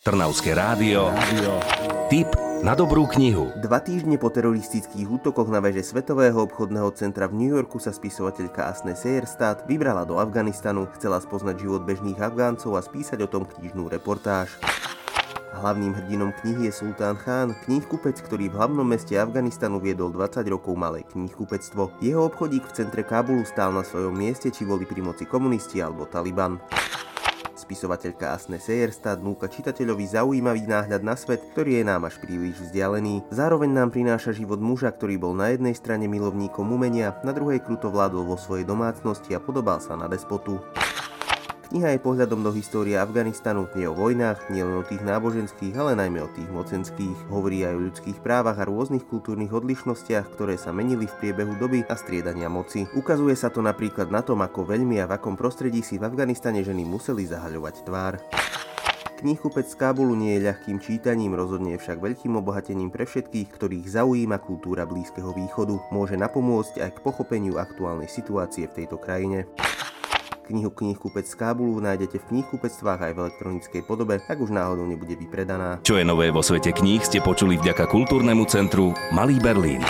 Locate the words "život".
11.60-11.84, 34.34-34.58